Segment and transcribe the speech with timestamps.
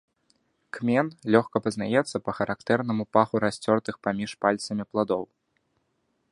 [0.77, 5.23] Кмен лёгка пазнаецца па характэрнаму паху расцёртых паміж пальцамі пладоў.